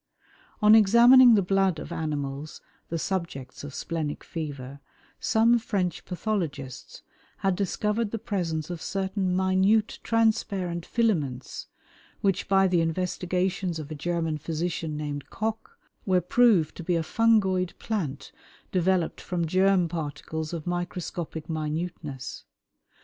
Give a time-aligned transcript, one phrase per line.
[0.63, 2.59] On examining the blood of animals,
[2.89, 4.79] the subjects of "splenic fever,"
[5.19, 7.03] some French pathologists
[7.45, 11.67] had discovered the presence of certain minute transparent filaments
[12.21, 15.77] which, by the investigations of a German physician named Koch,
[16.07, 18.31] were proved to be a fungoid plant
[18.71, 22.43] developed from germ particles of microscopic minuteness.